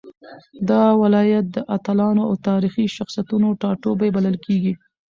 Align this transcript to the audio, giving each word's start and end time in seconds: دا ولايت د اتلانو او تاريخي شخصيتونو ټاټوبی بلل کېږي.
دا 0.69 0.83
ولايت 1.01 1.45
د 1.51 1.57
اتلانو 1.75 2.21
او 2.29 2.33
تاريخي 2.49 2.85
شخصيتونو 2.97 3.47
ټاټوبی 3.61 4.09
بلل 4.15 4.35
کېږي. 4.45 4.73